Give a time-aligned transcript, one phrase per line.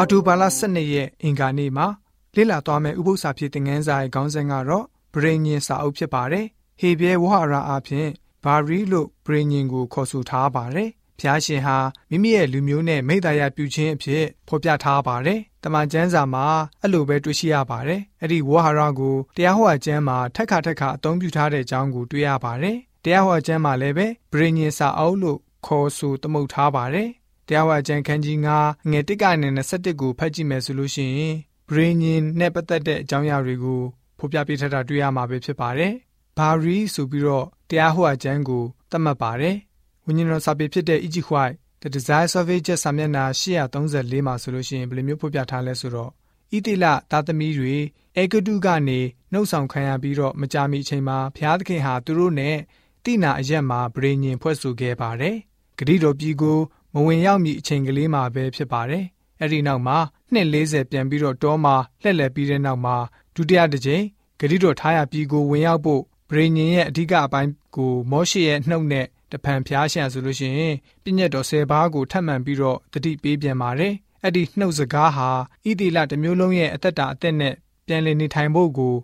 [0.00, 1.86] အာတိုဘာလ12ရက်အင်္ဂါနေ့မှာ
[2.36, 6.46] လေ့လာသွားမယ့်ဥပုသ္စာဖြစ်တဲ့ငန်းစာရဲ့ခေါင်းစဉ်ကတော့ဗြိဉ္ဉ်စာအုပ်ဖြစ်ပါတယ်။
[6.80, 8.08] ဟေဘဲဝဟရာအဖြစ်
[8.44, 10.90] ဘာရီလို့ဗြိဉ္ဉ်ကိုခေါ်ဆိုထားပါတယ်။
[11.20, 11.76] ဖျားရှင်ဟာ
[12.10, 16.46] မိမိရဲ့လူမျိုးနဲ့မိသားရပြုခြင်းအဖြစ်ဖော်ပြထားပါတယ်။တမန်ကျမ်းစာမှာ
[16.82, 27.08] အဲ့လိုပဲတွေ့ရှိရပါတယ်။အဲ့ဒီဝဟရာကိုတရားဟောကျမ်းမှာထက်ခါထက်ခါအသုံးပြုထားတဲ့အကြောင်းကိုတွေ့ရပါတယ်။တရားဟောကျမ်းမှာလည်းပဲဗြိဉ္ဉ်စာအုပ်လို့ခေါ်ဆိုသမုတ်ထားပါတယ်
[27.48, 31.36] တရားဝကျမ်းခန်းကြီး9ငွေ1ကနေ21ကိုဖတ်ကြည့်မယ်ဆိုလို့ရှိရင်
[31.68, 33.80] ဘရင်းညင်နဲ့ပတ်သက်တဲ့အကြောင်းအရာတွေကို
[34.18, 35.92] ဖော်ပြပေးထားတာတွေ့ရမှာပဲဖြစ်ပါတယ်။
[36.38, 39.56] ဘာရီဆိုပြီးတော့တရားဟောအကျမ်းကိုသတ်မှတ်ပါတယ်။
[40.06, 46.10] ဝိညာဉ်တော်စာပေဖြစ်တဲ့ Egypt White The Desire Survey စာမျက်နှာ834မှာဆိုလို့ရှိရင်ဘယ်လိုမျိုးဖော်ပြထားလဲဆိုတော့
[46.54, 47.76] ဣတိလသားသမီးတွေ
[48.16, 49.00] အေဂတုကနေ
[49.32, 52.56] နှုတ်ဆောင်ခံရပြီးတော့မကြာမီအချိန်မှာဘုရားသခင်ဟာသူတို့နဲ့
[53.04, 55.36] တိနာအရက်မှာဗြိဉ္ဉ်ဖွဲ့ဆိုခဲ့ပါတယ်။
[55.78, 56.58] ဂရိတော်ပြည်ကို
[56.94, 59.04] မဝင်ရောက်မီအချိန်ကလေးမှာပဲဖြစ်ပါတယ်။
[59.40, 59.98] အဲ့ဒီနောက်မှာ
[60.32, 62.96] နှစ်40ပြန်ပြီးတော့တောမှာလှည့်လည်ပြီးတဲ့နောက်မှာ
[63.34, 64.04] ဒုတိယတစ်ကြိမ်
[64.38, 75.28] ဂရိတော်ထားရပြည်ကိုဝင်ရောက်ဖို့ဗြိဉ္ဉ်ရဲ့အဓိကအပိုင်းကိုမောရှေရဲ့နှုတ်နဲ့တဖန်ဖျားရှံဆိုလို့ရှိရင်ပြည့်ညတ်တော်၁၀ပါးကိုထပ်မံပြီးတော့တတိပေးပြန်ပါတယ်။အဲ့ဒီနှုတ်စကားဟာ
[75.66, 77.54] ဣတိလတစ်မျိုးလုံးရဲ့အသက်တာအသက်နဲ့
[77.86, 78.94] ပြန်လည်နေထိုင်ဖို့ကို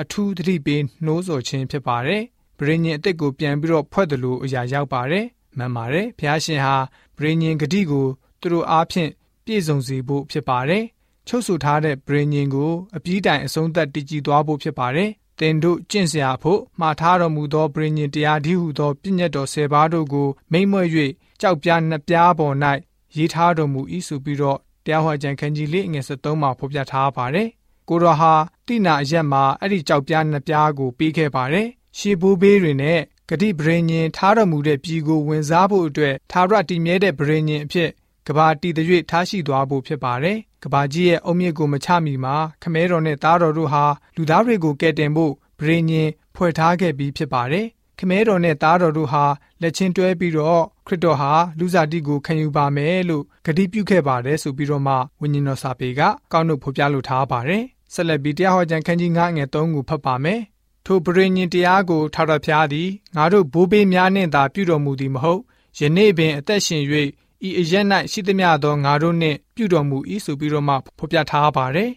[0.00, 2.22] အထူးတတိပေးနှိုးဆော်ခြင်းဖြစ်ပါတယ်။
[2.58, 6.76] ဗြိဉ္ဉ်အသက်ကိုပြန်ပြီးတော့ဖွဲ့တယ်လို့အရာရောက်ပါတယ်။ မှန်ပါတယ်။ဖျားရှင်ဟာ
[7.18, 8.06] ဗြိဉ္ဉ်ဂတိကို
[8.40, 9.10] သူတို့အားဖြင့်
[9.44, 10.84] ပြည့်စုံစေဖို့ဖြစ်ပါတယ်။
[11.28, 20.88] ချုပ်ဆိုထားတဲ့ဗြိဉ္ဉ်ကိုအပြီးတိုင်အဆုံးသတ်တည်ကြည်သွားဖို့ဖြစ်ပါတယ်။တင်တို့ကျင့်စရာဖို့မှားထားတော်မူသောဗြိဉ္ဉ်တရားဒီဟုသောပြည့်ညတ်တော်၁၀ပါးတို့ကိုမိမ့်မွဲ့၍
[21.40, 22.56] ကြောက်ပြားနှစ်ပြားပေါ်၌
[23.16, 27.48] ရေးထားတော်မူ၏ဆိုပြီးတော့တရားဟောကြံခန်းကြီးလေးငယ်73မှာဖော်ပြထားပါတယ်။
[27.88, 28.34] ကိုတော်ဟာ
[28.66, 31.68] တိနာအရက်မှာအဲ့ဒီကြောက်ပြားနှစ်ပြားကိုပေးခဲ့ပါတယ်။
[31.98, 37.90] ရှေးဘိုးဘေးတွေနဲ့ ဂတိဗြိဉ္ဉ်ထားတော်မူတဲ့ပြည်ကိုဝင်စားဖို့အတွက်သာရတည်မြဲတဲ့ဗြိဉ္ဉ်အဖြစ်
[38.26, 43.84] ကဘာတီတရွေ့ထားရှိသွားဖို့ဖြစ်ပါတယ်။ကဘာကြီးရဲ့အုံမြစ်ကိုမချမီမှာခမဲတော်နဲ့သားတော်တို့ဟာ
[44.16, 47.66] လူသားတွေကိုကယ်တင်ဖို့ဗြိဉ္ဉ်ဖွဲ့ထားခဲ့ပြီးဖြစ်ပါတယ်။
[47.98, 49.24] ခမဲတော်နဲ့သားတော်တို့ဟာ
[49.62, 56.00] လက်ချင်းတွဲပြီးတော့ခရစ်တော်ဟာလူစားတိကိုခံယူပါမယ်လို့ဂတိပြုခဲ့ပါတယ်ဆိုပြီးတော့မှဝိညာဉ်တော်စာပေက
[56.32, 57.62] ကောက်နှုတ်ဖော်ပြလိုထားပါတယ်။
[57.94, 60.40] ဆက်လက်ပြီးတရားဟောကြံခန်းကြီး9ငယ်3ကိုဖတ်ပါမယ်။
[60.86, 65.40] ထိုပရိညင်တရားကိုထာဝရဘုရားသည်ငါတို့ဘိုးဘေးများနှင့်သာပြုတော်မူသည်မဟုတ်
[65.78, 66.82] ယနေ့ပင်အသက်ရှင်၍
[67.46, 71.90] ဤအရက်၌ရှိသမျှသောငါတို့နှင့်ပြုတော်မူ၏ဆိုပြီးတော့မှဖော်ပြထားပါတယ်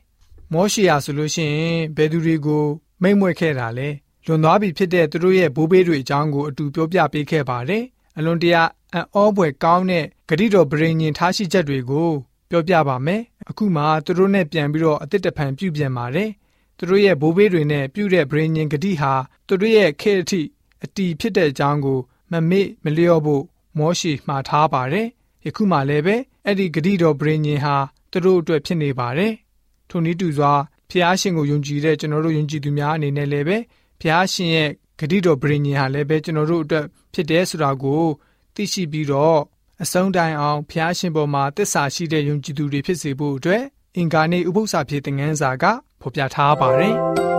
[0.53, 2.65] မောရှေယာဆိုလို့ရှိရင်ဘယ်သူတွေကို
[3.01, 3.89] မိမ့်မွက်ခဲ့တာလဲ
[4.25, 7.83] လွန်သွားပြီဖြစ်တဲ့သူတို့ရဲ့ဘိုးဘေးတွေအကြောင်းကိုအတူပြောပြပေးခဲ့ပါတယ်
[8.17, 12.09] အလွန်တရာအံ့ဩဖွယ်ကောင်းတဲ့ဂရိတော်ဗြိဉ္ဉ်ထားရှိချက်တွေကို
[12.49, 16.29] ပြောပြပါမယ်အခုမှသူတို့နဲ့ပြန်ပြီးတော့အစ်စ်တဖန်ပြုပြန်ပါတယ်
[16.77, 19.13] သူတို့ရဲ့ဘိုးဘေးတွေနဲ့ပြုတဲ့ဗြိဉ္ဉ်ဂတိဟာ
[19.47, 20.41] သူတို့ရဲ့ခေတ်အထိ
[20.83, 21.99] အတီဖြစ်တဲ့အကြောင်းကို
[22.31, 23.43] မမေ့မလျော့ဖို့
[23.77, 25.07] မောရှိမှာထားပါတယ်။
[25.45, 26.15] ယခုမှလည်းပဲ
[26.45, 27.75] အဲ့ဒီဂတိတော်ဗြိဉ္ဉ်ဟာ
[28.11, 29.33] သူတို့အတွက်ဖြစ်နေပါတယ်။
[29.89, 30.53] ထိုနည်းတူစွာ
[30.89, 33.57] ဖျားရှင်ကိုယုံကြည်တဲ့ကျွန်တော်တို့ယုံကြည်သူများအနေနဲ့လည်းပဲ
[34.01, 38.03] ဖျားရှင်ရဲ့ဂတိတော်ဗြိဉ္ဉ်ဟာလည်းပဲကျွန်တော်တို့အတွက်ဖြစ်တယ်ဆိုတာကို
[38.55, 39.39] သိရှိပြီးတော့
[39.83, 43.63] အဆုံးတိုင်အောင်ဖျားရှင်ပေါ်မှာတစ္ဆာရှိတဲ့ယုံကြည်သူတွေဖြစ်စေဖို့အတွက်
[43.95, 45.65] အင်္ဂါနေ့ဥပုသ္စာဖြစ်တဲ့ငန်းစာက
[46.07, 46.93] ဖော်ပြထားပါတယ်။